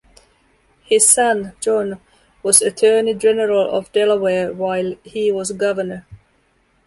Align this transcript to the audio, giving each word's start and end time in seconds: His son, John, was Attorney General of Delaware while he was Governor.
His 0.81 1.07
son, 1.07 1.53
John, 1.59 2.01
was 2.41 2.63
Attorney 2.63 3.13
General 3.13 3.69
of 3.69 3.91
Delaware 3.91 4.51
while 4.51 4.95
he 5.03 5.31
was 5.31 5.51
Governor. 5.51 6.07